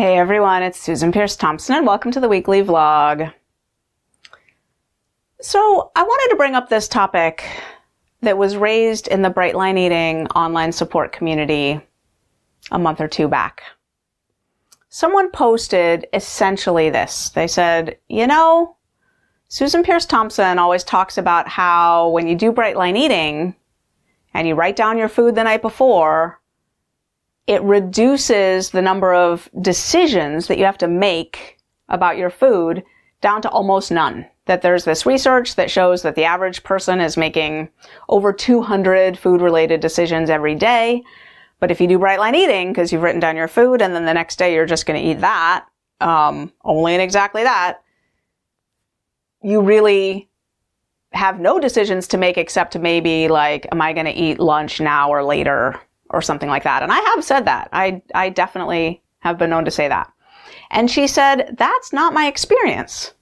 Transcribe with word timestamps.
Hey 0.00 0.16
everyone, 0.16 0.62
it's 0.62 0.80
Susan 0.80 1.12
Peirce 1.12 1.36
Thompson 1.36 1.76
and 1.76 1.86
welcome 1.86 2.10
to 2.12 2.20
the 2.20 2.28
weekly 2.30 2.62
vlog. 2.62 3.34
So 5.42 5.92
I 5.94 6.02
wanted 6.02 6.30
to 6.30 6.38
bring 6.38 6.54
up 6.54 6.70
this 6.70 6.88
topic 6.88 7.44
that 8.22 8.38
was 8.38 8.56
raised 8.56 9.08
in 9.08 9.20
the 9.20 9.28
Bright 9.28 9.56
Line 9.56 9.76
Eating 9.76 10.26
online 10.28 10.72
support 10.72 11.12
community 11.12 11.82
a 12.70 12.78
month 12.78 13.02
or 13.02 13.08
two 13.08 13.28
back. 13.28 13.60
Someone 14.88 15.30
posted 15.32 16.06
essentially 16.14 16.88
this. 16.88 17.28
They 17.28 17.46
said, 17.46 17.98
you 18.08 18.26
know, 18.26 18.78
Susan 19.48 19.82
Peirce 19.82 20.06
Thompson 20.06 20.58
always 20.58 20.82
talks 20.82 21.18
about 21.18 21.46
how 21.46 22.08
when 22.08 22.26
you 22.26 22.36
do 22.36 22.52
Bright 22.52 22.78
Line 22.78 22.96
Eating 22.96 23.54
and 24.32 24.48
you 24.48 24.54
write 24.54 24.76
down 24.76 24.96
your 24.96 25.10
food 25.10 25.34
the 25.34 25.44
night 25.44 25.60
before, 25.60 26.39
it 27.50 27.62
reduces 27.64 28.70
the 28.70 28.80
number 28.80 29.12
of 29.12 29.50
decisions 29.60 30.46
that 30.46 30.56
you 30.56 30.64
have 30.64 30.78
to 30.78 30.86
make 30.86 31.58
about 31.88 32.16
your 32.16 32.30
food 32.30 32.84
down 33.20 33.42
to 33.42 33.50
almost 33.50 33.90
none. 33.90 34.24
That 34.46 34.62
there's 34.62 34.84
this 34.84 35.04
research 35.04 35.56
that 35.56 35.68
shows 35.68 36.02
that 36.02 36.14
the 36.14 36.22
average 36.22 36.62
person 36.62 37.00
is 37.00 37.16
making 37.16 37.68
over 38.08 38.32
200 38.32 39.18
food 39.18 39.40
related 39.40 39.80
decisions 39.80 40.30
every 40.30 40.54
day. 40.54 41.02
But 41.58 41.72
if 41.72 41.80
you 41.80 41.88
do 41.88 41.98
bright 41.98 42.20
line 42.20 42.36
eating, 42.36 42.68
because 42.68 42.92
you've 42.92 43.02
written 43.02 43.20
down 43.20 43.34
your 43.34 43.48
food 43.48 43.82
and 43.82 43.96
then 43.96 44.04
the 44.04 44.14
next 44.14 44.36
day 44.36 44.54
you're 44.54 44.64
just 44.64 44.86
going 44.86 45.02
to 45.02 45.10
eat 45.10 45.20
that, 45.20 45.66
um, 46.00 46.52
only 46.62 46.94
and 46.94 47.02
exactly 47.02 47.42
that, 47.42 47.82
you 49.42 49.60
really 49.60 50.30
have 51.10 51.40
no 51.40 51.58
decisions 51.58 52.06
to 52.06 52.16
make 52.16 52.38
except 52.38 52.78
maybe 52.78 53.26
like, 53.26 53.66
am 53.72 53.82
I 53.82 53.92
going 53.92 54.06
to 54.06 54.12
eat 54.12 54.38
lunch 54.38 54.80
now 54.80 55.10
or 55.10 55.24
later 55.24 55.80
or 56.10 56.22
something 56.22 56.48
like 56.48 56.64
that. 56.64 56.82
And 56.82 56.92
I 56.92 56.98
have 57.00 57.24
said 57.24 57.44
that. 57.46 57.68
I, 57.72 58.02
I 58.14 58.28
definitely 58.28 59.02
have 59.20 59.38
been 59.38 59.50
known 59.50 59.64
to 59.64 59.70
say 59.70 59.88
that. 59.88 60.12
And 60.70 60.90
she 60.90 61.06
said, 61.06 61.56
that's 61.58 61.92
not 61.92 62.14
my 62.14 62.26
experience. 62.26 63.12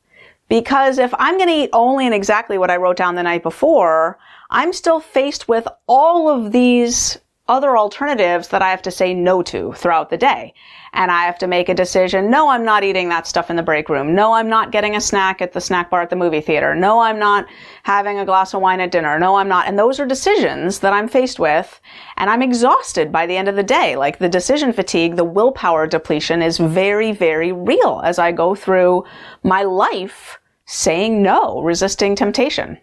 Because 0.49 0.99
if 0.99 1.13
I'm 1.19 1.37
going 1.37 1.49
to 1.49 1.55
eat 1.55 1.71
only 1.73 2.07
and 2.07 2.15
exactly 2.15 2.57
what 2.57 2.71
I 2.71 2.77
wrote 2.77 2.97
down 2.97 3.15
the 3.15 3.23
night 3.23 3.43
before, 3.43 4.19
I'm 4.51 4.73
still 4.73 5.01
faced 5.01 5.47
with 5.47 5.69
all 5.87 6.29
of 6.29 6.53
these 6.53 7.19
other 7.49 7.77
alternatives 7.77 8.49
that 8.49 8.63
I 8.63 8.71
have 8.71 8.83
to 8.83 8.91
say 8.91 9.15
no 9.15 9.43
to 9.43 9.73
throughout 9.73 10.11
the 10.11 10.19
day. 10.19 10.53
And 10.93 11.11
I 11.11 11.25
have 11.25 11.39
to 11.39 11.47
make 11.47 11.69
a 11.69 11.75
decision. 11.75 12.31
No, 12.31 12.49
I'm 12.49 12.65
not 12.65 12.85
eating 12.85 13.09
that 13.09 13.27
stuff 13.27 13.51
in 13.51 13.57
the 13.57 13.63
break 13.63 13.89
room. 13.89 14.15
No, 14.15 14.33
I'm 14.33 14.49
not 14.49 14.73
getting 14.73 14.97
a 14.97 15.01
snack 15.01 15.43
at 15.43 15.53
the 15.53 15.61
snack 15.61 15.91
bar 15.91 16.03
at 16.03 16.11
the 16.11 16.17
movie 16.17 16.41
theater. 16.41 16.75
No, 16.75 17.01
I'm 17.01 17.19
not 17.19 17.47
having 17.83 18.19
a 18.19 18.25
glass 18.25 18.55
of 18.55 18.63
wine 18.63 18.81
at 18.81 18.91
dinner. 18.91 19.19
No, 19.19 19.37
I'm 19.37 19.49
not. 19.49 19.67
And 19.67 19.79
those 19.79 20.01
are 20.01 20.07
decisions 20.07 20.79
that 20.81 20.93
I'm 20.93 21.09
faced 21.09 21.39
with. 21.39 21.81
And 22.17 22.31
I'm 22.31 22.43
exhausted 22.43 23.13
by 23.13 23.27
the 23.27 23.37
end 23.37 23.49
of 23.49 23.57
the 23.57 23.63
day. 23.63 23.97
Like 23.97 24.19
the 24.19 24.29
decision 24.29 24.73
fatigue, 24.73 25.17
the 25.17 25.25
willpower 25.25 25.87
depletion 25.87 26.43
is 26.43 26.59
very, 26.59 27.13
very 27.13 27.53
real 27.53 28.01
as 28.05 28.19
I 28.19 28.33
go 28.33 28.55
through 28.55 29.05
my 29.43 29.63
life 29.63 30.39
saying 30.65 31.23
no, 31.23 31.63
resisting 31.63 32.15
temptation. 32.15 32.79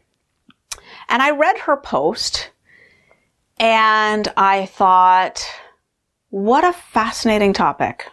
And 1.07 1.21
I 1.21 1.31
read 1.31 1.57
her 1.59 1.77
post 1.77 2.51
and 3.57 4.27
I 4.37 4.65
thought, 4.65 5.45
what 6.29 6.63
a 6.63 6.73
fascinating 6.73 7.53
topic. 7.53 8.07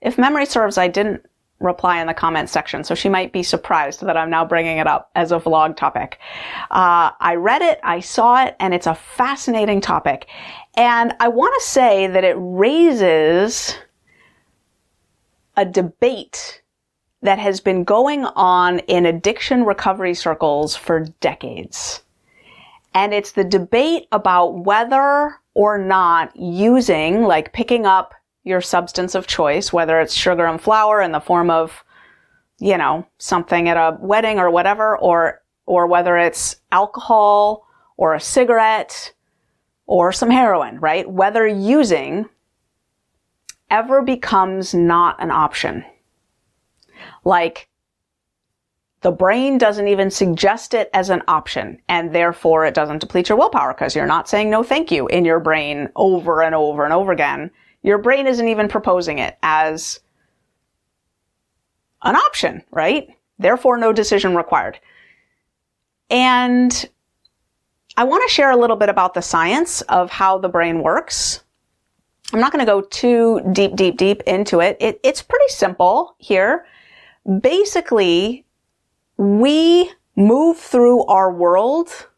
If 0.00 0.18
memory 0.18 0.46
serves, 0.46 0.78
I 0.78 0.88
didn't 0.88 1.24
reply 1.60 2.00
in 2.00 2.06
the 2.06 2.14
comment 2.14 2.48
section, 2.48 2.84
so 2.84 2.94
she 2.94 3.08
might 3.08 3.32
be 3.32 3.42
surprised 3.42 4.02
that 4.02 4.16
I'm 4.16 4.30
now 4.30 4.44
bringing 4.44 4.78
it 4.78 4.86
up 4.86 5.10
as 5.14 5.32
a 5.32 5.40
vlog 5.40 5.76
topic. 5.76 6.18
Uh, 6.70 7.10
I 7.18 7.34
read 7.34 7.62
it, 7.62 7.80
I 7.82 8.00
saw 8.00 8.44
it, 8.44 8.54
and 8.60 8.72
it's 8.74 8.86
a 8.86 8.94
fascinating 8.94 9.80
topic. 9.80 10.28
And 10.76 11.14
I 11.18 11.28
want 11.28 11.54
to 11.60 11.68
say 11.68 12.06
that 12.06 12.24
it 12.24 12.36
raises 12.38 13.76
a 15.56 15.64
debate 15.64 16.62
that 17.22 17.40
has 17.40 17.60
been 17.60 17.82
going 17.82 18.24
on 18.24 18.78
in 18.80 19.04
addiction 19.06 19.64
recovery 19.64 20.14
circles 20.14 20.76
for 20.76 21.06
decades. 21.20 22.02
And 22.98 23.14
it's 23.14 23.30
the 23.30 23.44
debate 23.44 24.08
about 24.10 24.64
whether 24.64 25.36
or 25.54 25.78
not 25.78 26.34
using, 26.34 27.22
like 27.22 27.52
picking 27.52 27.86
up 27.86 28.12
your 28.42 28.60
substance 28.60 29.14
of 29.14 29.28
choice, 29.28 29.72
whether 29.72 30.00
it's 30.00 30.12
sugar 30.12 30.46
and 30.46 30.60
flour 30.60 31.00
in 31.00 31.12
the 31.12 31.20
form 31.20 31.48
of, 31.48 31.84
you 32.58 32.76
know, 32.76 33.06
something 33.18 33.68
at 33.68 33.76
a 33.76 33.96
wedding 34.00 34.40
or 34.40 34.50
whatever, 34.50 34.98
or, 34.98 35.40
or 35.64 35.86
whether 35.86 36.18
it's 36.18 36.56
alcohol 36.72 37.68
or 37.96 38.14
a 38.14 38.20
cigarette 38.20 39.14
or 39.86 40.10
some 40.10 40.30
heroin, 40.30 40.80
right? 40.80 41.08
Whether 41.08 41.46
using 41.46 42.28
ever 43.70 44.02
becomes 44.02 44.74
not 44.74 45.22
an 45.22 45.30
option. 45.30 45.84
Like 47.24 47.67
the 49.00 49.12
brain 49.12 49.58
doesn't 49.58 49.86
even 49.86 50.10
suggest 50.10 50.74
it 50.74 50.90
as 50.92 51.08
an 51.10 51.22
option, 51.28 51.80
and 51.88 52.12
therefore 52.12 52.66
it 52.66 52.74
doesn't 52.74 52.98
deplete 52.98 53.28
your 53.28 53.38
willpower 53.38 53.72
because 53.72 53.94
you're 53.94 54.06
not 54.06 54.28
saying 54.28 54.50
no 54.50 54.62
thank 54.62 54.90
you 54.90 55.06
in 55.08 55.24
your 55.24 55.38
brain 55.38 55.88
over 55.94 56.42
and 56.42 56.54
over 56.54 56.84
and 56.84 56.92
over 56.92 57.12
again. 57.12 57.50
Your 57.82 57.98
brain 57.98 58.26
isn't 58.26 58.48
even 58.48 58.68
proposing 58.68 59.18
it 59.18 59.38
as 59.42 60.00
an 62.02 62.16
option, 62.16 62.62
right? 62.72 63.08
Therefore, 63.38 63.78
no 63.78 63.92
decision 63.92 64.34
required. 64.34 64.80
And 66.10 66.88
I 67.96 68.04
want 68.04 68.28
to 68.28 68.34
share 68.34 68.50
a 68.50 68.56
little 68.56 68.76
bit 68.76 68.88
about 68.88 69.14
the 69.14 69.22
science 69.22 69.80
of 69.82 70.10
how 70.10 70.38
the 70.38 70.48
brain 70.48 70.82
works. 70.82 71.44
I'm 72.32 72.40
not 72.40 72.52
going 72.52 72.64
to 72.64 72.70
go 72.70 72.82
too 72.82 73.40
deep, 73.52 73.76
deep, 73.76 73.96
deep 73.96 74.22
into 74.26 74.60
it. 74.60 74.76
it. 74.80 75.00
It's 75.02 75.22
pretty 75.22 75.48
simple 75.48 76.14
here. 76.18 76.66
Basically, 77.40 78.44
we 79.18 79.90
move 80.16 80.58
through 80.58 81.04
our 81.04 81.30
world 81.30 82.08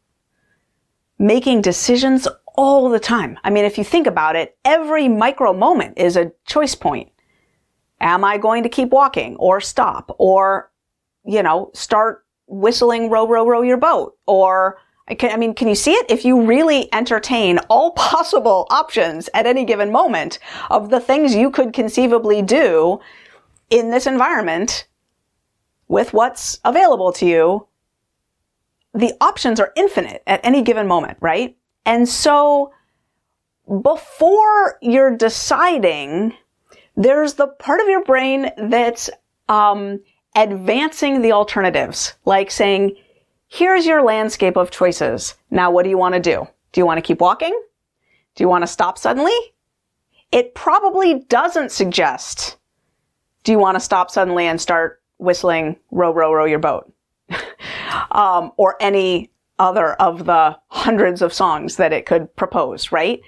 making 1.18 1.62
decisions 1.62 2.28
all 2.54 2.88
the 2.88 3.00
time. 3.00 3.38
I 3.42 3.50
mean, 3.50 3.64
if 3.64 3.76
you 3.78 3.84
think 3.84 4.06
about 4.06 4.36
it, 4.36 4.56
every 4.64 5.08
micro 5.08 5.52
moment 5.52 5.98
is 5.98 6.16
a 6.16 6.32
choice 6.46 6.74
point. 6.74 7.10
Am 8.00 8.24
I 8.24 8.38
going 8.38 8.62
to 8.62 8.68
keep 8.68 8.90
walking 8.90 9.36
or 9.36 9.60
stop 9.60 10.14
or, 10.18 10.70
you 11.24 11.42
know, 11.42 11.70
start 11.74 12.24
whistling 12.46 13.10
row, 13.10 13.26
row, 13.26 13.46
row 13.46 13.62
your 13.62 13.76
boat 13.76 14.16
or 14.26 14.78
I 15.08 15.36
mean, 15.36 15.54
can 15.54 15.66
you 15.66 15.74
see 15.74 15.92
it? 15.92 16.06
If 16.08 16.24
you 16.24 16.40
really 16.46 16.92
entertain 16.94 17.58
all 17.68 17.90
possible 17.96 18.66
options 18.70 19.28
at 19.34 19.46
any 19.46 19.64
given 19.64 19.90
moment 19.90 20.38
of 20.70 20.90
the 20.90 21.00
things 21.00 21.34
you 21.34 21.50
could 21.50 21.72
conceivably 21.72 22.42
do 22.42 23.00
in 23.70 23.90
this 23.90 24.06
environment, 24.06 24.86
with 25.90 26.12
what's 26.12 26.60
available 26.64 27.12
to 27.12 27.26
you, 27.26 27.66
the 28.94 29.12
options 29.20 29.58
are 29.58 29.72
infinite 29.74 30.22
at 30.24 30.40
any 30.44 30.62
given 30.62 30.86
moment, 30.86 31.18
right? 31.20 31.56
And 31.84 32.08
so 32.08 32.72
before 33.82 34.78
you're 34.80 35.16
deciding, 35.16 36.32
there's 36.96 37.34
the 37.34 37.48
part 37.48 37.80
of 37.80 37.88
your 37.88 38.04
brain 38.04 38.52
that's 38.56 39.10
um, 39.48 39.98
advancing 40.36 41.22
the 41.22 41.32
alternatives, 41.32 42.14
like 42.24 42.52
saying, 42.52 42.94
here's 43.48 43.84
your 43.84 44.04
landscape 44.04 44.56
of 44.56 44.70
choices. 44.70 45.34
Now, 45.50 45.72
what 45.72 45.82
do 45.82 45.90
you 45.90 45.98
want 45.98 46.14
to 46.14 46.20
do? 46.20 46.46
Do 46.70 46.80
you 46.80 46.86
want 46.86 46.98
to 46.98 47.02
keep 47.02 47.20
walking? 47.20 47.60
Do 48.36 48.44
you 48.44 48.48
want 48.48 48.62
to 48.62 48.68
stop 48.68 48.96
suddenly? 48.96 49.36
It 50.30 50.54
probably 50.54 51.24
doesn't 51.24 51.72
suggest, 51.72 52.58
do 53.42 53.50
you 53.50 53.58
want 53.58 53.74
to 53.74 53.80
stop 53.80 54.08
suddenly 54.08 54.46
and 54.46 54.60
start 54.60 54.99
whistling 55.20 55.76
row, 55.90 56.12
row, 56.12 56.32
row 56.32 56.44
your 56.44 56.58
boat. 56.58 56.92
um, 58.10 58.52
or 58.56 58.76
any 58.80 59.30
other 59.58 59.92
of 59.94 60.24
the 60.24 60.58
hundreds 60.68 61.22
of 61.22 61.32
songs 61.32 61.76
that 61.76 61.92
it 61.92 62.06
could 62.06 62.34
propose, 62.34 62.90
right? 62.90 63.20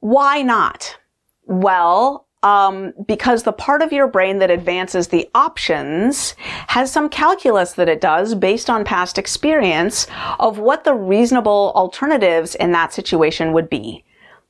Why 0.00 0.42
not? 0.42 0.98
Well, 1.46 2.26
um, 2.42 2.92
because 3.06 3.42
the 3.42 3.52
part 3.52 3.82
of 3.82 3.92
your 3.92 4.06
brain 4.06 4.38
that 4.38 4.50
advances 4.50 5.08
the 5.08 5.28
options 5.34 6.34
has 6.68 6.90
some 6.90 7.08
calculus 7.08 7.72
that 7.72 7.88
it 7.88 8.00
does 8.00 8.34
based 8.34 8.70
on 8.70 8.84
past 8.84 9.18
experience 9.18 10.06
of 10.38 10.58
what 10.58 10.84
the 10.84 10.94
reasonable 10.94 11.72
alternatives 11.76 12.54
in 12.54 12.72
that 12.72 12.94
situation 12.94 13.52
would 13.52 13.68
be 13.68 14.04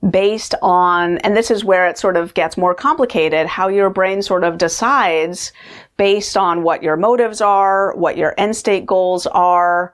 based 0.08 0.55
on, 0.62 1.19
and 1.19 1.37
this 1.37 1.50
is 1.50 1.64
where 1.64 1.87
it 1.87 1.99
sort 1.99 2.16
of 2.16 2.32
gets 2.32 2.56
more 2.56 2.75
complicated, 2.75 3.46
how 3.46 3.69
your 3.69 3.90
brain 3.90 4.22
sort 4.22 4.44
of 4.44 4.56
decides 4.56 5.52
based 6.00 6.35
on 6.35 6.62
what 6.62 6.82
your 6.82 6.97
motives 6.97 7.43
are, 7.43 7.94
what 7.94 8.17
your 8.17 8.32
end 8.38 8.56
state 8.56 8.87
goals 8.87 9.26
are, 9.26 9.93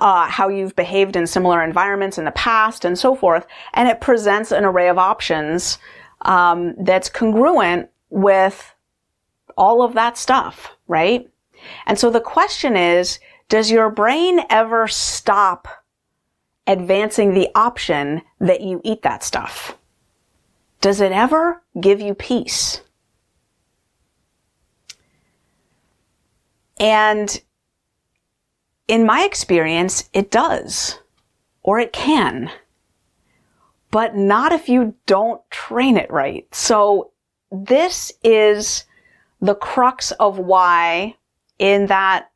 uh, 0.00 0.26
how 0.26 0.48
you've 0.48 0.74
behaved 0.74 1.14
in 1.14 1.28
similar 1.28 1.62
environments 1.62 2.18
in 2.18 2.24
the 2.24 2.32
past, 2.32 2.84
and 2.84 2.98
so 2.98 3.14
forth. 3.14 3.46
And 3.74 3.88
it 3.88 4.00
presents 4.00 4.50
an 4.50 4.64
array 4.64 4.88
of 4.88 4.98
options 4.98 5.78
um, 6.22 6.74
that's 6.76 7.08
congruent 7.08 7.88
with 8.08 8.74
all 9.56 9.84
of 9.84 9.94
that 9.94 10.18
stuff, 10.18 10.72
right? 10.88 11.30
And 11.86 11.96
so 11.96 12.10
the 12.10 12.20
question 12.20 12.76
is, 12.76 13.20
does 13.48 13.70
your 13.70 13.90
brain 13.90 14.40
ever 14.50 14.88
stop 14.88 15.68
advancing 16.66 17.32
the 17.32 17.48
option 17.54 18.22
that 18.40 18.60
you 18.60 18.80
eat 18.82 19.02
that 19.02 19.22
stuff? 19.22 19.78
Does 20.80 21.00
it 21.00 21.12
ever 21.12 21.62
give 21.80 22.00
you 22.00 22.12
peace? 22.12 22.80
And 26.80 27.40
in 28.88 29.06
my 29.06 29.22
experience, 29.22 30.08
it 30.12 30.30
does. 30.30 30.98
Or 31.62 31.78
it 31.78 31.92
can. 31.92 32.50
But 33.90 34.16
not 34.16 34.52
if 34.52 34.68
you 34.68 34.94
don't 35.06 35.42
train 35.50 35.96
it 35.96 36.10
right. 36.10 36.52
So 36.54 37.12
this 37.52 38.10
is 38.24 38.84
the 39.40 39.54
crux 39.54 40.10
of 40.12 40.38
why 40.38 41.16
in 41.58 41.86
that 41.86 42.30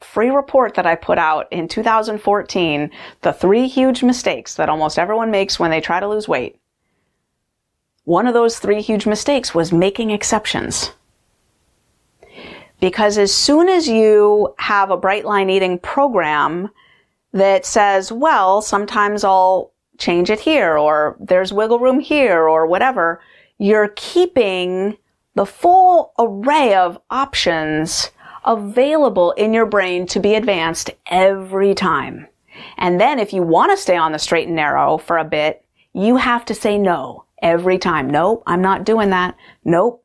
free 0.00 0.30
report 0.30 0.74
that 0.74 0.86
I 0.86 0.94
put 0.94 1.18
out 1.18 1.48
in 1.50 1.66
2014, 1.66 2.90
the 3.22 3.32
three 3.32 3.66
huge 3.66 4.02
mistakes 4.02 4.54
that 4.54 4.68
almost 4.68 4.98
everyone 4.98 5.30
makes 5.30 5.58
when 5.58 5.70
they 5.70 5.80
try 5.80 5.98
to 5.98 6.08
lose 6.08 6.28
weight. 6.28 6.60
One 8.04 8.26
of 8.26 8.34
those 8.34 8.58
three 8.58 8.80
huge 8.80 9.06
mistakes 9.06 9.54
was 9.54 9.72
making 9.72 10.10
exceptions. 10.10 10.92
Because 12.80 13.18
as 13.18 13.34
soon 13.34 13.68
as 13.68 13.88
you 13.88 14.54
have 14.58 14.90
a 14.90 14.96
bright 14.96 15.24
line 15.24 15.50
eating 15.50 15.78
program 15.78 16.70
that 17.32 17.66
says, 17.66 18.12
well, 18.12 18.62
sometimes 18.62 19.24
I'll 19.24 19.72
change 19.98 20.30
it 20.30 20.40
here 20.40 20.78
or 20.78 21.16
there's 21.18 21.52
wiggle 21.52 21.80
room 21.80 21.98
here 22.00 22.48
or 22.48 22.66
whatever, 22.66 23.20
you're 23.58 23.92
keeping 23.96 24.96
the 25.34 25.46
full 25.46 26.12
array 26.18 26.74
of 26.74 26.98
options 27.10 28.10
available 28.44 29.32
in 29.32 29.52
your 29.52 29.66
brain 29.66 30.06
to 30.06 30.20
be 30.20 30.34
advanced 30.34 30.90
every 31.06 31.74
time. 31.74 32.26
And 32.76 33.00
then 33.00 33.18
if 33.18 33.32
you 33.32 33.42
want 33.42 33.72
to 33.72 33.76
stay 33.76 33.96
on 33.96 34.12
the 34.12 34.18
straight 34.18 34.46
and 34.46 34.56
narrow 34.56 34.98
for 34.98 35.18
a 35.18 35.24
bit, 35.24 35.64
you 35.92 36.16
have 36.16 36.44
to 36.46 36.54
say 36.54 36.78
no 36.78 37.24
every 37.42 37.78
time. 37.78 38.08
Nope, 38.08 38.42
I'm 38.46 38.62
not 38.62 38.84
doing 38.84 39.10
that. 39.10 39.36
Nope, 39.64 40.04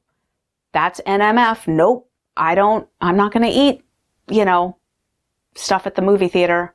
that's 0.71 1.01
NMF. 1.01 1.67
Nope, 1.67 2.09
I 2.35 2.55
don't, 2.55 2.87
I'm 3.01 3.17
not 3.17 3.31
going 3.31 3.45
to 3.45 3.57
eat, 3.57 3.83
you 4.27 4.45
know, 4.45 4.77
stuff 5.55 5.85
at 5.85 5.95
the 5.95 6.01
movie 6.01 6.27
theater. 6.27 6.73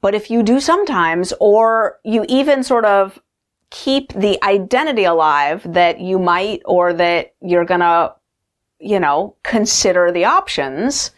But 0.00 0.14
if 0.14 0.30
you 0.30 0.42
do 0.42 0.58
sometimes, 0.58 1.32
or 1.38 2.00
you 2.04 2.24
even 2.28 2.64
sort 2.64 2.84
of 2.84 3.20
keep 3.70 4.12
the 4.12 4.42
identity 4.44 5.04
alive 5.04 5.62
that 5.72 6.00
you 6.00 6.18
might 6.18 6.60
or 6.64 6.92
that 6.92 7.34
you're 7.40 7.64
going 7.64 7.80
to, 7.80 8.14
you 8.80 8.98
know, 8.98 9.36
consider 9.44 10.10
the 10.10 10.24
options, 10.24 11.12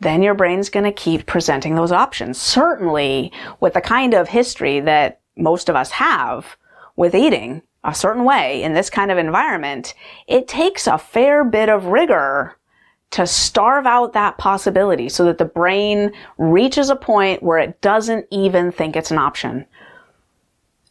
then 0.00 0.22
your 0.22 0.34
brain's 0.34 0.70
going 0.70 0.84
to 0.84 0.92
keep 0.92 1.26
presenting 1.26 1.74
those 1.74 1.92
options. 1.92 2.40
Certainly 2.40 3.30
with 3.60 3.74
the 3.74 3.80
kind 3.80 4.14
of 4.14 4.28
history 4.28 4.80
that 4.80 5.20
most 5.36 5.68
of 5.68 5.76
us 5.76 5.90
have 5.90 6.56
with 6.96 7.14
eating, 7.14 7.62
a 7.84 7.94
certain 7.94 8.24
way 8.24 8.62
in 8.62 8.72
this 8.72 8.90
kind 8.90 9.10
of 9.10 9.18
environment, 9.18 9.94
it 10.26 10.48
takes 10.48 10.86
a 10.86 10.98
fair 10.98 11.44
bit 11.44 11.68
of 11.68 11.86
rigor 11.86 12.56
to 13.10 13.26
starve 13.26 13.86
out 13.86 14.14
that 14.14 14.38
possibility 14.38 15.08
so 15.08 15.24
that 15.24 15.38
the 15.38 15.44
brain 15.44 16.10
reaches 16.38 16.90
a 16.90 16.96
point 16.96 17.42
where 17.42 17.58
it 17.58 17.80
doesn't 17.80 18.26
even 18.30 18.72
think 18.72 18.96
it's 18.96 19.12
an 19.12 19.18
option. 19.18 19.66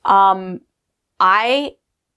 Um, 0.05 0.61
I 1.19 1.75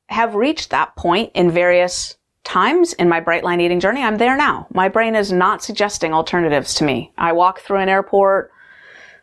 have 0.08 0.37
reached 0.37 0.70
that 0.70 0.94
point 0.94 1.32
in 1.34 1.50
various 1.50 2.17
times 2.44 2.93
in 2.93 3.08
my 3.08 3.19
bright 3.19 3.43
line 3.43 3.61
eating 3.61 3.81
journey. 3.81 4.02
I'm 4.02 4.19
there 4.19 4.37
now. 4.37 4.69
My 4.73 4.88
brain 4.88 5.17
is 5.17 5.32
not 5.32 5.64
suggesting 5.64 6.12
alternatives 6.12 6.75
to 6.75 6.84
me. 6.84 7.12
I 7.19 7.32
walk 7.32 7.61
through 7.61 7.78
an 7.78 7.88
airport. 7.88 8.52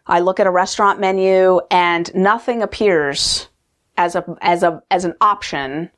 I 0.06 0.20
look 0.20 0.42
at 0.42 0.48
a 0.48 0.52
restaurant 0.52 1.00
menu 1.00 1.62
and 1.72 2.14
nothing 2.14 2.62
appears 2.62 3.48
as 3.98 4.16
a, 4.16 4.26
as 4.42 4.64
a, 4.64 4.82
as 4.90 5.06
an 5.06 5.14
option 5.22 5.90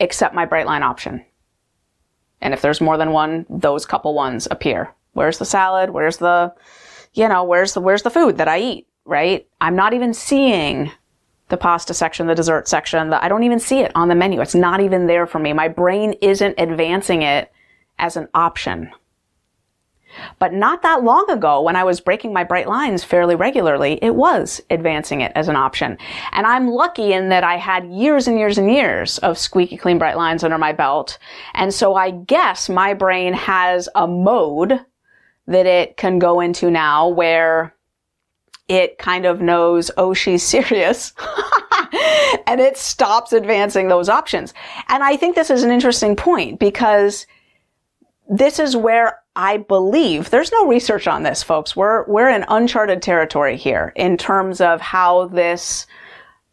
except 0.00 0.34
my 0.34 0.44
bright 0.44 0.66
line 0.66 0.82
option. 0.82 1.24
And 2.40 2.52
if 2.52 2.60
there's 2.60 2.80
more 2.80 2.98
than 2.98 3.12
one, 3.12 3.46
those 3.48 3.86
couple 3.86 4.14
ones 4.14 4.48
appear. 4.50 4.92
Where's 5.12 5.38
the 5.38 5.44
salad? 5.44 5.90
Where's 5.90 6.18
the, 6.18 6.52
you 7.14 7.28
know, 7.28 7.44
where's 7.44 7.74
the, 7.74 7.80
where's 7.80 8.02
the 8.02 8.10
food 8.10 8.38
that 8.38 8.48
I 8.48 8.58
eat? 8.58 8.86
Right? 9.04 9.46
I'm 9.60 9.76
not 9.76 9.94
even 9.94 10.12
seeing 10.12 10.90
the 11.48 11.56
pasta 11.56 11.94
section, 11.94 12.26
the 12.26 12.34
dessert 12.34 12.68
section. 12.68 13.10
The, 13.10 13.22
I 13.22 13.28
don't 13.28 13.44
even 13.44 13.60
see 13.60 13.80
it 13.80 13.92
on 13.94 14.08
the 14.08 14.14
menu. 14.14 14.40
It's 14.40 14.54
not 14.54 14.80
even 14.80 15.06
there 15.06 15.26
for 15.26 15.38
me. 15.38 15.52
My 15.52 15.68
brain 15.68 16.14
isn't 16.20 16.54
advancing 16.58 17.22
it 17.22 17.52
as 17.98 18.16
an 18.16 18.28
option. 18.34 18.90
But 20.38 20.52
not 20.52 20.82
that 20.82 21.04
long 21.04 21.28
ago, 21.30 21.60
when 21.60 21.76
I 21.76 21.84
was 21.84 22.00
breaking 22.00 22.32
my 22.32 22.44
bright 22.44 22.68
lines 22.68 23.04
fairly 23.04 23.34
regularly, 23.34 23.98
it 24.02 24.14
was 24.14 24.60
advancing 24.70 25.20
it 25.20 25.32
as 25.34 25.48
an 25.48 25.56
option. 25.56 25.98
And 26.32 26.46
I'm 26.46 26.68
lucky 26.68 27.12
in 27.12 27.28
that 27.30 27.44
I 27.44 27.56
had 27.56 27.90
years 27.90 28.28
and 28.28 28.38
years 28.38 28.58
and 28.58 28.70
years 28.70 29.18
of 29.18 29.38
squeaky 29.38 29.76
clean 29.76 29.98
bright 29.98 30.16
lines 30.16 30.44
under 30.44 30.58
my 30.58 30.72
belt. 30.72 31.18
And 31.54 31.72
so 31.72 31.94
I 31.94 32.10
guess 32.10 32.68
my 32.68 32.94
brain 32.94 33.34
has 33.34 33.88
a 33.94 34.06
mode 34.06 34.80
that 35.46 35.66
it 35.66 35.96
can 35.96 36.18
go 36.18 36.40
into 36.40 36.70
now 36.70 37.08
where 37.08 37.74
it 38.68 38.98
kind 38.98 39.26
of 39.26 39.40
knows, 39.40 39.90
oh, 39.96 40.14
she's 40.14 40.42
serious. 40.42 41.12
and 42.46 42.60
it 42.60 42.76
stops 42.76 43.32
advancing 43.32 43.88
those 43.88 44.08
options. 44.08 44.54
And 44.88 45.02
I 45.02 45.16
think 45.16 45.34
this 45.34 45.50
is 45.50 45.62
an 45.62 45.70
interesting 45.70 46.16
point 46.16 46.58
because 46.58 47.26
this 48.28 48.58
is 48.58 48.76
where 48.76 49.18
I 49.36 49.56
believe 49.56 50.30
there's 50.30 50.52
no 50.52 50.66
research 50.66 51.08
on 51.08 51.24
this, 51.24 51.42
folks. 51.42 51.74
We're 51.74 52.04
we're 52.06 52.28
in 52.28 52.44
uncharted 52.48 53.02
territory 53.02 53.56
here 53.56 53.92
in 53.96 54.16
terms 54.16 54.60
of 54.60 54.80
how 54.80 55.26
this 55.26 55.86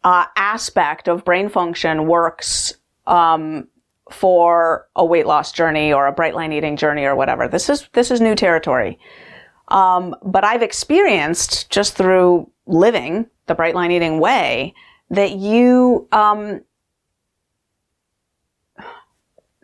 uh, 0.04 0.26
aspect 0.36 1.08
of 1.08 1.24
brain 1.24 1.48
function 1.48 2.06
works 2.06 2.74
um, 3.06 3.68
for 4.10 4.88
a 4.96 5.04
weight 5.04 5.26
loss 5.26 5.52
journey 5.52 5.92
or 5.92 6.06
a 6.06 6.12
bright 6.12 6.34
line 6.34 6.52
eating 6.52 6.76
journey 6.76 7.04
or 7.04 7.14
whatever. 7.14 7.46
This 7.46 7.68
is 7.70 7.88
this 7.92 8.10
is 8.10 8.20
new 8.20 8.34
territory. 8.34 8.98
Um, 9.68 10.16
but 10.22 10.44
I've 10.44 10.62
experienced 10.62 11.70
just 11.70 11.96
through 11.96 12.50
living 12.66 13.26
the 13.46 13.54
bright 13.54 13.74
line 13.74 13.92
eating 13.92 14.18
way 14.18 14.74
that 15.10 15.32
you 15.32 16.08
um, 16.10 16.62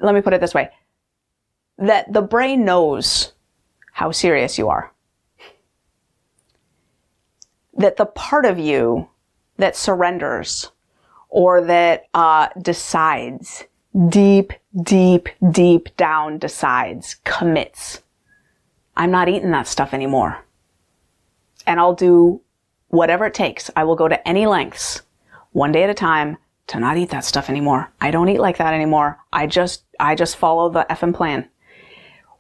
let 0.01 0.15
me 0.15 0.21
put 0.21 0.33
it 0.33 0.41
this 0.41 0.55
way 0.55 0.71
that 1.79 2.13
the 2.13 2.23
brain 2.23 2.65
knows 2.65 3.33
how 3.93 4.11
serious 4.11 4.59
you 4.59 4.69
are. 4.69 4.93
That 7.75 7.97
the 7.97 8.07
part 8.07 8.45
of 8.45 8.59
you 8.59 9.09
that 9.57 9.77
surrenders 9.77 10.71
or 11.29 11.63
that 11.63 12.07
uh, 12.15 12.49
decides, 12.61 13.65
deep, 14.09 14.53
deep, 14.83 15.29
deep 15.51 15.97
down 15.97 16.39
decides, 16.39 17.17
commits. 17.25 18.03
I'm 18.97 19.11
not 19.11 19.29
eating 19.29 19.53
that 19.53 19.69
stuff 19.69 19.95
anymore. 19.95 20.45
And 21.67 21.79
I'll 21.79 21.95
do 21.95 22.41
whatever 22.89 23.27
it 23.27 23.35
takes. 23.35 23.71
I 23.77 23.85
will 23.85 23.95
go 23.95 24.09
to 24.09 24.29
any 24.29 24.47
lengths, 24.47 25.03
one 25.53 25.71
day 25.71 25.85
at 25.85 25.91
a 25.91 25.95
time, 25.95 26.39
to 26.69 26.81
not 26.81 26.97
eat 26.97 27.11
that 27.11 27.25
stuff 27.25 27.49
anymore. 27.49 27.91
I 28.01 28.11
don't 28.11 28.29
eat 28.29 28.41
like 28.41 28.59
that 28.59 28.75
anymore. 28.75 29.19
I 29.33 29.47
just, 29.47 29.85
I 30.01 30.15
just 30.15 30.37
follow 30.37 30.71
the 30.71 30.87
effing 30.91 31.15
plan. 31.15 31.49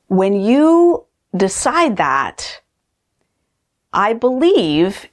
When 0.09 0.41
you 0.41 1.07
decide 1.37 1.97
that, 1.99 2.61
I 3.93 4.15
believe 4.15 5.07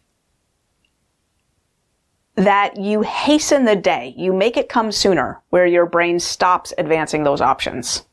that 2.36 2.78
you 2.78 3.02
hasten 3.02 3.66
the 3.66 3.76
day, 3.76 4.14
you 4.18 4.34
make 4.34 4.58
it 4.58 4.68
come 4.68 4.92
sooner 4.92 5.42
where 5.50 5.66
your 5.66 5.86
brain 5.86 6.20
stops 6.20 6.74
advancing 6.78 7.24
those 7.24 7.40
options. 7.40 8.04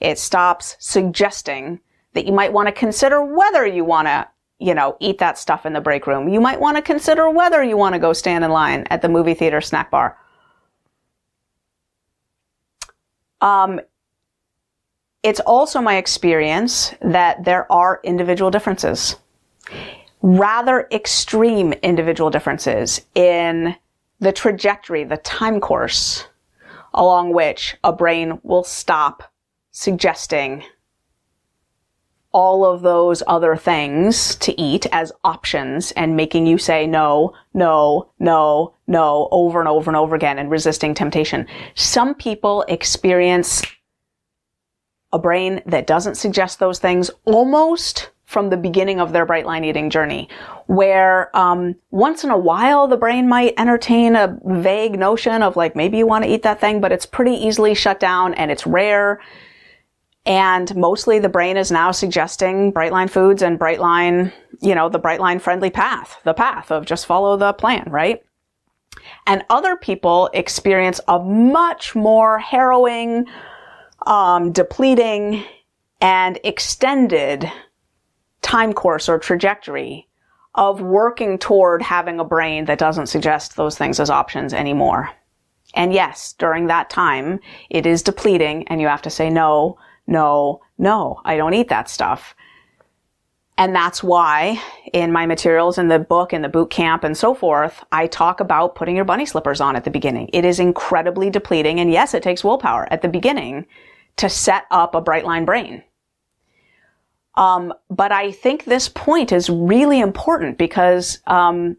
It 0.00 0.18
stops 0.18 0.76
suggesting 0.78 1.80
that 2.14 2.26
you 2.26 2.32
might 2.32 2.52
want 2.52 2.66
to 2.68 2.72
consider 2.72 3.22
whether 3.22 3.66
you 3.66 3.84
want 3.84 4.08
to, 4.08 4.26
you 4.58 4.74
know, 4.74 4.96
eat 5.00 5.18
that 5.18 5.38
stuff 5.38 5.66
in 5.66 5.74
the 5.74 5.80
break 5.82 6.06
room. 6.06 6.28
You 6.28 6.40
might 6.40 6.60
want 6.60 6.76
to 6.76 6.82
consider 6.82 7.28
whether 7.28 7.62
you 7.62 7.76
want 7.76 7.94
to 7.94 7.98
go 7.98 8.14
stand 8.14 8.42
in 8.42 8.50
line 8.50 8.86
at 8.88 9.02
the 9.02 9.08
movie 9.08 9.34
theater 9.34 9.60
snack 9.60 9.90
bar. 9.90 10.16
Um, 13.42 13.80
it's 15.26 15.40
also 15.40 15.80
my 15.80 15.96
experience 15.96 16.94
that 17.00 17.42
there 17.42 17.70
are 17.70 17.98
individual 18.04 18.48
differences, 18.48 19.16
rather 20.22 20.86
extreme 20.92 21.72
individual 21.82 22.30
differences 22.30 23.00
in 23.16 23.74
the 24.20 24.30
trajectory, 24.30 25.02
the 25.02 25.16
time 25.16 25.58
course 25.58 26.28
along 26.94 27.32
which 27.32 27.76
a 27.82 27.92
brain 27.92 28.38
will 28.44 28.62
stop 28.62 29.24
suggesting 29.72 30.62
all 32.30 32.64
of 32.64 32.82
those 32.82 33.20
other 33.26 33.56
things 33.56 34.36
to 34.36 34.58
eat 34.60 34.86
as 34.92 35.10
options 35.24 35.90
and 35.92 36.14
making 36.14 36.46
you 36.46 36.56
say 36.56 36.86
no, 36.86 37.34
no, 37.52 38.08
no, 38.20 38.74
no 38.86 39.28
over 39.32 39.58
and 39.58 39.68
over 39.68 39.90
and 39.90 39.96
over 39.96 40.14
again 40.14 40.38
and 40.38 40.52
resisting 40.52 40.94
temptation. 40.94 41.48
Some 41.74 42.14
people 42.14 42.64
experience 42.68 43.62
a 45.12 45.18
brain 45.18 45.62
that 45.66 45.86
doesn't 45.86 46.16
suggest 46.16 46.58
those 46.58 46.78
things 46.78 47.10
almost 47.24 48.10
from 48.24 48.50
the 48.50 48.56
beginning 48.56 49.00
of 49.00 49.12
their 49.12 49.24
bright 49.24 49.46
line 49.46 49.64
eating 49.64 49.88
journey, 49.88 50.28
where 50.66 51.34
um, 51.36 51.76
once 51.92 52.24
in 52.24 52.30
a 52.30 52.38
while 52.38 52.88
the 52.88 52.96
brain 52.96 53.28
might 53.28 53.54
entertain 53.56 54.16
a 54.16 54.36
vague 54.44 54.98
notion 54.98 55.42
of 55.42 55.56
like 55.56 55.76
maybe 55.76 55.98
you 55.98 56.06
want 56.06 56.24
to 56.24 56.30
eat 56.30 56.42
that 56.42 56.60
thing, 56.60 56.80
but 56.80 56.90
it's 56.90 57.06
pretty 57.06 57.32
easily 57.32 57.72
shut 57.72 58.00
down 58.00 58.34
and 58.34 58.50
it's 58.50 58.66
rare. 58.66 59.20
And 60.26 60.74
mostly 60.74 61.20
the 61.20 61.28
brain 61.28 61.56
is 61.56 61.70
now 61.70 61.92
suggesting 61.92 62.72
Brightline 62.72 63.08
foods 63.08 63.42
and 63.42 63.60
Brightline, 63.60 64.32
you 64.60 64.74
know, 64.74 64.88
the 64.88 64.98
Brightline 64.98 65.40
friendly 65.40 65.70
path, 65.70 66.20
the 66.24 66.34
path 66.34 66.72
of 66.72 66.84
just 66.84 67.06
follow 67.06 67.36
the 67.36 67.52
plan, 67.52 67.84
right? 67.88 68.24
And 69.28 69.44
other 69.50 69.76
people 69.76 70.30
experience 70.34 71.00
a 71.06 71.20
much 71.20 71.94
more 71.94 72.40
harrowing, 72.40 73.26
um, 74.06 74.52
depleting, 74.52 75.44
and 76.00 76.38
extended 76.44 77.50
time 78.42 78.72
course 78.72 79.08
or 79.08 79.18
trajectory 79.18 80.06
of 80.54 80.80
working 80.80 81.38
toward 81.38 81.82
having 81.82 82.18
a 82.18 82.24
brain 82.24 82.64
that 82.64 82.78
doesn't 82.78 83.08
suggest 83.08 83.56
those 83.56 83.76
things 83.76 84.00
as 84.00 84.08
options 84.08 84.54
anymore. 84.54 85.10
And 85.74 85.92
yes, 85.92 86.32
during 86.32 86.68
that 86.68 86.88
time, 86.88 87.40
it 87.68 87.84
is 87.84 88.02
depleting 88.02 88.66
and 88.68 88.80
you 88.80 88.86
have 88.86 89.02
to 89.02 89.10
say 89.10 89.28
no, 89.28 89.78
no, 90.06 90.62
no, 90.78 91.20
I 91.24 91.36
don't 91.36 91.54
eat 91.54 91.68
that 91.68 91.90
stuff. 91.90 92.34
And 93.58 93.74
that's 93.74 94.02
why 94.02 94.60
in 94.92 95.12
my 95.12 95.26
materials 95.26 95.78
in 95.78 95.88
the 95.88 95.98
book, 95.98 96.32
in 96.32 96.42
the 96.42 96.48
boot 96.48 96.70
camp 96.70 97.04
and 97.04 97.16
so 97.16 97.34
forth, 97.34 97.84
I 97.90 98.06
talk 98.06 98.40
about 98.40 98.74
putting 98.74 98.96
your 98.96 99.04
bunny 99.04 99.26
slippers 99.26 99.60
on 99.60 99.76
at 99.76 99.84
the 99.84 99.90
beginning. 99.90 100.28
It 100.32 100.44
is 100.44 100.60
incredibly 100.60 101.30
depleting. 101.30 101.80
And 101.80 101.90
yes, 101.90 102.14
it 102.14 102.22
takes 102.22 102.44
willpower 102.44 102.86
at 102.90 103.02
the 103.02 103.08
beginning 103.08 103.66
to 104.16 104.28
set 104.28 104.64
up 104.70 104.94
a 104.94 105.00
bright 105.00 105.24
line 105.24 105.44
brain. 105.44 105.82
Um, 107.34 107.74
but 107.90 108.12
I 108.12 108.32
think 108.32 108.64
this 108.64 108.88
point 108.88 109.30
is 109.30 109.50
really 109.50 110.00
important 110.00 110.56
because 110.56 111.18
um, 111.26 111.76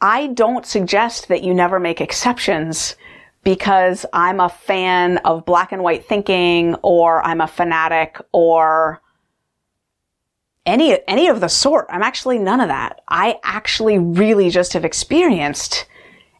I 0.00 0.26
don't 0.28 0.66
suggest 0.66 1.28
that 1.28 1.42
you 1.42 1.54
never 1.54 1.80
make 1.80 2.00
exceptions 2.00 2.96
because 3.44 4.04
I'm 4.12 4.40
a 4.40 4.48
fan 4.48 5.18
of 5.18 5.46
black 5.46 5.72
and 5.72 5.82
white 5.82 6.06
thinking 6.06 6.74
or 6.82 7.24
I'm 7.24 7.40
a 7.40 7.46
fanatic 7.46 8.18
or 8.32 9.00
any 10.66 10.98
any 11.06 11.28
of 11.28 11.40
the 11.40 11.48
sort. 11.48 11.86
I'm 11.90 12.02
actually 12.02 12.38
none 12.38 12.60
of 12.60 12.68
that. 12.68 13.02
I 13.08 13.38
actually 13.44 13.98
really 13.98 14.50
just 14.50 14.72
have 14.72 14.84
experienced 14.84 15.86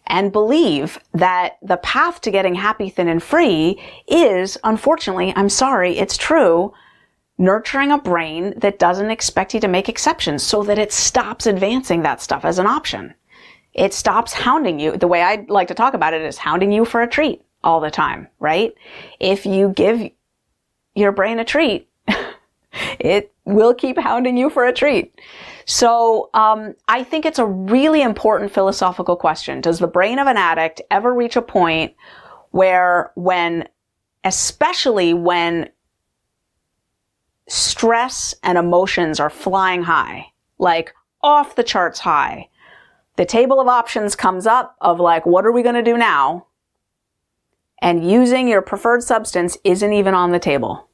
and 0.06 0.32
believe 0.32 0.99
that 1.12 1.58
the 1.62 1.78
path 1.78 2.20
to 2.23 2.30
getting 2.30 2.54
happy, 2.54 2.90
thin, 2.90 3.08
and 3.08 3.23
free 3.23 3.80
is, 4.06 4.58
unfortunately, 4.64 5.32
I'm 5.34 5.49
sorry, 5.49 5.99
it's 5.99 6.16
true, 6.16 6.73
nurturing 7.38 7.90
a 7.90 7.99
brain 7.99 8.54
that 8.58 8.78
doesn't 8.78 9.11
expect 9.11 9.54
you 9.54 9.61
to 9.61 9.68
make 9.68 9.88
exceptions 9.88 10.42
so 10.42 10.62
that 10.62 10.78
it 10.78 10.92
stops 10.92 11.46
advancing 11.46 12.02
that 12.02 12.20
stuff 12.20 12.44
as 12.44 12.58
an 12.58 12.66
option. 12.66 13.14
It 13.73 13.92
stops 13.92 14.32
hounding 14.32 14.78
you. 14.78 14.96
The 14.96 15.08
way 15.08 15.23
I 15.23 15.46
like 15.49 15.68
to 15.68 15.75
talk 15.75 15.94
about 15.94 16.14
it 16.14 16.23
is 16.23 16.38
hounding 16.38 16.70
you 16.70 16.84
for 16.84 17.02
a 17.02 17.08
treat 17.08 17.42
all 17.64 17.80
the 17.80 17.90
time, 17.90 18.28
right? 18.38 18.73
If 19.18 19.46
you 19.46 19.70
give 19.70 20.11
your 20.94 21.12
brain 21.12 21.40
a 21.40 21.44
treat, 21.44 21.88
it 22.98 23.32
will 23.44 23.74
keep 23.74 23.98
hounding 23.98 24.36
you 24.36 24.50
for 24.50 24.64
a 24.64 24.72
treat. 24.72 25.20
So 25.66 26.30
um, 26.34 26.74
I 26.88 27.04
think 27.04 27.24
it's 27.24 27.38
a 27.38 27.46
really 27.46 28.02
important 28.02 28.52
philosophical 28.52 29.16
question. 29.16 29.60
Does 29.60 29.78
the 29.78 29.86
brain 29.86 30.18
of 30.18 30.26
an 30.26 30.36
addict 30.36 30.82
ever 30.90 31.12
reach 31.14 31.36
a 31.36 31.42
point 31.42 31.94
where 32.50 33.12
when, 33.14 33.68
especially 34.24 35.14
when 35.14 35.70
stress 37.48 38.34
and 38.42 38.56
emotions 38.58 39.20
are 39.20 39.30
flying 39.30 39.82
high, 39.82 40.26
like 40.58 40.94
off 41.22 41.56
the 41.56 41.64
charts 41.64 42.00
high. 42.00 42.48
The 43.16 43.24
table 43.24 43.60
of 43.60 43.68
options 43.68 44.16
comes 44.16 44.46
up 44.46 44.76
of 44.80 45.00
like, 45.00 45.24
what 45.26 45.46
are 45.46 45.52
we 45.52 45.62
going 45.62 45.74
to 45.74 45.82
do 45.82 45.96
now? 45.96 46.46
And 47.80 48.08
using 48.08 48.48
your 48.48 48.62
preferred 48.62 49.02
substance 49.02 49.56
isn't 49.64 49.92
even 49.92 50.14
on 50.14 50.32
the 50.32 50.38
table. 50.38 50.88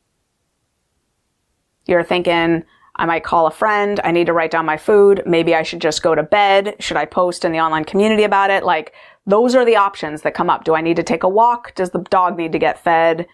You're 1.90 2.04
thinking, 2.04 2.64
I 2.94 3.04
might 3.04 3.24
call 3.24 3.48
a 3.48 3.50
friend. 3.50 3.98
I 4.04 4.12
need 4.12 4.26
to 4.26 4.32
write 4.32 4.52
down 4.52 4.64
my 4.64 4.76
food. 4.76 5.22
Maybe 5.26 5.56
I 5.56 5.64
should 5.64 5.80
just 5.80 6.02
go 6.02 6.14
to 6.14 6.22
bed. 6.22 6.76
Should 6.78 6.96
I 6.96 7.04
post 7.04 7.44
in 7.44 7.50
the 7.50 7.58
online 7.58 7.84
community 7.84 8.22
about 8.22 8.50
it? 8.50 8.62
Like, 8.62 8.94
those 9.26 9.56
are 9.56 9.64
the 9.64 9.76
options 9.76 10.22
that 10.22 10.34
come 10.34 10.48
up. 10.48 10.62
Do 10.64 10.74
I 10.74 10.80
need 10.82 10.96
to 10.96 11.02
take 11.02 11.24
a 11.24 11.28
walk? 11.28 11.74
Does 11.74 11.90
the 11.90 11.98
dog 12.10 12.36
need 12.36 12.52
to 12.52 12.58
get 12.58 12.82
fed? 12.82 13.26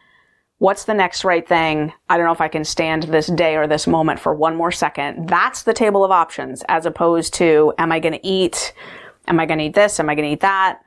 What's 0.58 0.84
the 0.84 0.94
next 0.94 1.22
right 1.22 1.46
thing? 1.46 1.92
I 2.08 2.16
don't 2.16 2.25
know 2.25 2.32
if 2.32 2.40
I 2.40 2.48
can 2.48 2.64
stand 2.64 3.04
this 3.04 3.26
day 3.26 3.56
or 3.56 3.66
this 3.66 3.86
moment 3.86 4.20
for 4.20 4.34
one 4.34 4.56
more 4.56 4.72
second. 4.72 5.28
That's 5.28 5.64
the 5.64 5.75
table 5.75 6.02
of 6.02 6.10
options 6.10 6.64
as 6.66 6.86
opposed 6.86 7.34
to, 7.34 7.75
am 7.76 7.92
I 7.92 8.00
going 8.00 8.14
to 8.14 8.26
eat? 8.26 8.72
Am 9.28 9.38
I 9.38 9.44
going 9.44 9.58
to 9.58 9.66
eat 9.66 9.75
this? 9.75 10.00
Am 10.00 10.08
I 10.08 10.14
going 10.14 10.28
to 10.28 10.32
eat 10.32 10.40
that? 10.40 10.80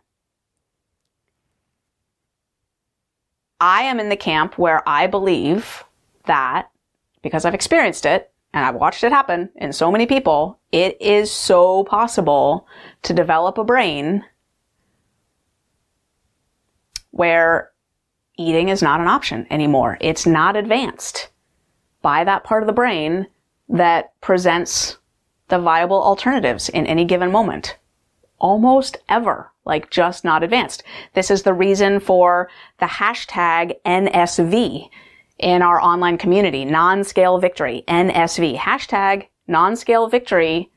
I 3.61 3.83
am 3.83 3.99
in 3.99 4.09
the 4.09 4.17
camp 4.17 4.57
where 4.57 4.81
I 4.89 5.05
believe 5.05 5.83
that 6.25 6.71
because 7.21 7.45
I've 7.45 7.53
experienced 7.53 8.05
it 8.05 8.31
and 8.53 8.65
I've 8.65 8.75
watched 8.75 9.03
it 9.03 9.11
happen 9.11 9.49
in 9.55 9.73
so 9.73 9.91
many 9.91 10.05
people, 10.05 10.59
it 10.71 10.99
is 11.01 11.31
so 11.31 11.83
possible 11.83 12.67
to 13.03 13.13
develop 13.13 13.57
a 13.57 13.63
brain 13.63 14.23
where 17.11 17.71
eating 18.37 18.69
is 18.69 18.81
not 18.81 19.01
an 19.01 19.07
option 19.07 19.45
anymore. 19.49 19.97
It's 20.01 20.25
not 20.25 20.55
advanced 20.55 21.29
by 22.01 22.23
that 22.23 22.43
part 22.43 22.63
of 22.63 22.67
the 22.67 22.73
brain 22.73 23.27
that 23.67 24.19
presents 24.21 24.97
the 25.49 25.59
viable 25.59 26.01
alternatives 26.01 26.69
in 26.69 26.85
any 26.87 27.05
given 27.05 27.31
moment. 27.31 27.77
Almost 28.39 28.97
ever, 29.09 29.51
like 29.65 29.89
just 29.89 30.23
not 30.23 30.43
advanced. 30.43 30.83
This 31.13 31.29
is 31.29 31.43
the 31.43 31.53
reason 31.53 31.99
for 31.99 32.49
the 32.79 32.85
hashtag 32.85 33.75
NSV 33.85 34.89
in 35.39 35.61
our 35.61 35.81
online 35.81 36.17
community, 36.17 36.65
non-scale 36.65 37.39
victory, 37.39 37.83
NSV, 37.87 38.57
hashtag 38.57 39.27
non-scale 39.47 40.07
victory. 40.07 40.69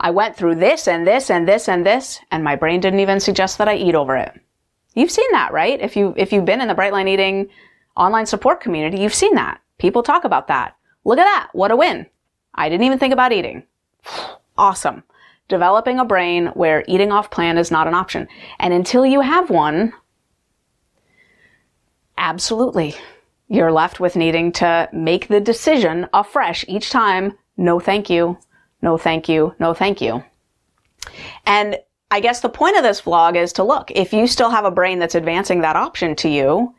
I 0.00 0.10
went 0.10 0.36
through 0.36 0.56
this 0.56 0.88
and 0.88 1.06
this 1.06 1.30
and 1.30 1.46
this 1.46 1.68
and 1.68 1.86
this, 1.86 2.20
and 2.30 2.42
my 2.42 2.56
brain 2.56 2.80
didn't 2.80 3.00
even 3.00 3.20
suggest 3.20 3.58
that 3.58 3.68
I 3.68 3.76
eat 3.76 3.94
over 3.94 4.16
it. 4.16 4.32
You've 4.94 5.10
seen 5.10 5.30
that, 5.32 5.52
right? 5.52 5.80
If 5.80 5.96
you, 5.96 6.14
if 6.16 6.32
you've 6.32 6.44
been 6.44 6.60
in 6.60 6.68
the 6.68 6.74
Brightline 6.74 7.08
Eating 7.08 7.48
online 7.96 8.26
support 8.26 8.60
community, 8.60 8.98
you've 8.98 9.14
seen 9.14 9.34
that. 9.34 9.60
People 9.78 10.02
talk 10.02 10.24
about 10.24 10.48
that. 10.48 10.76
Look 11.04 11.18
at 11.18 11.24
that. 11.24 11.50
What 11.52 11.70
a 11.70 11.76
win. 11.76 12.06
I 12.54 12.68
didn't 12.68 12.84
even 12.84 12.98
think 12.98 13.12
about 13.12 13.32
eating. 13.32 13.64
awesome. 14.58 15.02
Developing 15.48 15.98
a 15.98 16.04
brain 16.04 16.46
where 16.48 16.84
eating 16.88 17.12
off 17.12 17.30
plan 17.30 17.58
is 17.58 17.70
not 17.70 17.86
an 17.86 17.94
option. 17.94 18.26
And 18.58 18.74
until 18.74 19.06
you 19.06 19.20
have 19.20 19.50
one, 19.50 19.92
absolutely. 22.18 22.96
You're 23.48 23.72
left 23.72 24.00
with 24.00 24.16
needing 24.16 24.52
to 24.52 24.88
make 24.92 25.28
the 25.28 25.40
decision 25.40 26.08
afresh 26.12 26.64
each 26.68 26.90
time. 26.90 27.36
No, 27.56 27.78
thank 27.78 28.10
you. 28.10 28.38
No, 28.82 28.98
thank 28.98 29.28
you. 29.28 29.54
No, 29.58 29.72
thank 29.72 30.00
you. 30.00 30.24
And 31.46 31.76
I 32.10 32.20
guess 32.20 32.40
the 32.40 32.48
point 32.48 32.76
of 32.76 32.82
this 32.82 33.02
vlog 33.02 33.36
is 33.36 33.52
to 33.54 33.64
look, 33.64 33.90
if 33.90 34.12
you 34.12 34.26
still 34.26 34.50
have 34.50 34.64
a 34.64 34.70
brain 34.70 34.98
that's 34.98 35.14
advancing 35.14 35.60
that 35.60 35.76
option 35.76 36.14
to 36.16 36.28
you, 36.28 36.74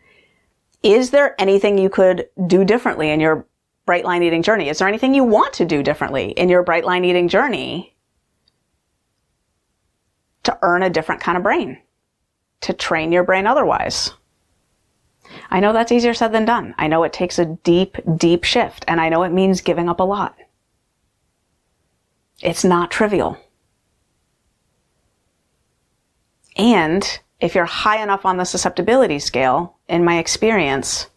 is 0.84 1.10
there 1.10 1.36
anything 1.40 1.78
you 1.78 1.90
could 1.90 2.28
do 2.48 2.64
differently 2.64 3.10
in 3.10 3.20
your 3.20 3.48
bright 3.86 4.06
line 4.06 4.24
eating 4.24 4.44
journey? 4.44 4.70
Is 4.70 4.80
there 4.80 4.88
anything 4.88 5.14
you 5.14 5.24
want 5.24 5.54
to 5.54 5.66
do 5.66 5.82
differently 5.82 6.32
in 6.32 6.50
your 6.50 6.64
bright 6.64 6.86
line 6.86 7.04
eating 7.06 7.28
journey 7.28 7.96
to 10.44 10.58
earn 10.62 10.84
a 10.84 10.90
different 10.90 11.22
kind 11.22 11.38
of 11.38 11.44
brain, 11.44 11.78
to 12.62 12.74
train 12.74 13.12
your 13.12 13.24
brain 13.24 13.48
otherwise? 13.48 14.12
I 15.50 15.60
know 15.60 15.74
that's 15.74 15.92
easier 15.92 16.14
said 16.14 16.32
than 16.32 16.46
done. 16.46 16.76
I 16.78 16.88
know 16.88 17.04
it 17.04 17.14
takes 17.14 17.40
a 17.40 17.46
deep, 17.46 17.98
deep 18.18 18.44
shift, 18.44 18.86
and 18.88 19.00
I 19.00 19.10
know 19.10 19.24
it 19.24 19.32
means 19.32 19.62
giving 19.62 19.90
up 19.90 20.00
a 20.00 20.04
lot. 20.04 20.36
It's 22.42 22.64
not 22.64 22.92
trivial. 22.92 23.38
And 26.56 27.20
if 27.40 27.56
you're 27.56 27.66
high 27.66 28.02
enough 28.02 28.26
on 28.26 28.38
the 28.38 28.46
susceptibility 28.46 29.20
scale, 29.20 29.78
in 29.88 30.04
my 30.04 30.18
experience, 30.18 31.08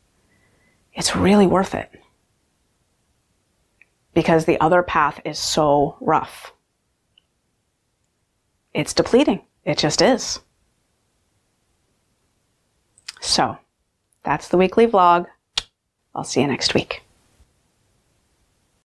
it's 0.94 1.16
really 1.16 1.46
worth 1.46 1.74
it. 1.74 1.90
Because 4.12 4.44
the 4.44 4.60
other 4.60 4.82
path 4.82 5.20
is 5.24 5.38
so 5.38 5.96
rough. 6.00 6.52
It's 8.74 8.92
depleting. 8.92 9.42
It 9.64 9.78
just 9.78 10.02
is. 10.02 10.40
So, 13.20 13.58
that's 14.22 14.48
the 14.48 14.58
weekly 14.58 14.86
vlog. 14.86 15.26
I'll 16.14 16.24
see 16.24 16.40
you 16.40 16.46
next 16.46 16.74
week. 16.74 17.02